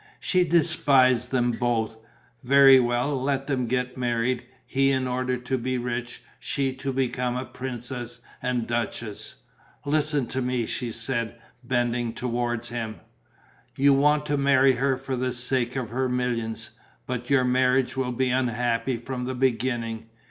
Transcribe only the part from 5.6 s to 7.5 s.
rich; she to become a